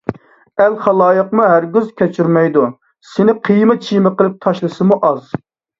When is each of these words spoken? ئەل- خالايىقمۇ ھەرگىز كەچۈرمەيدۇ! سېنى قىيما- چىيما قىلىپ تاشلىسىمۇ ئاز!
ئەل- 0.63 0.77
خالايىقمۇ 0.85 1.45
ھەرگىز 1.51 1.85
كەچۈرمەيدۇ! 2.03 2.67
سېنى 3.13 3.39
قىيما- 3.47 3.81
چىيما 3.87 4.17
قىلىپ 4.21 4.45
تاشلىسىمۇ 4.49 5.01
ئاز! 5.11 5.35